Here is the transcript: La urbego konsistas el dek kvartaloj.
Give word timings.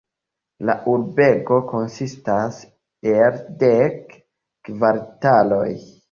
La 0.67 0.75
urbego 0.91 1.57
konsistas 1.71 2.57
el 3.11 3.37
dek 3.65 4.15
kvartaloj. 4.69 5.69